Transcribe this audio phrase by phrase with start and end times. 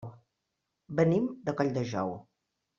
[1.01, 2.19] Venim de Colldejou.